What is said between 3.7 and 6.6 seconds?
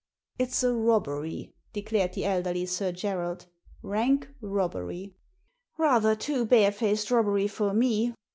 rank robbery!" "Rather too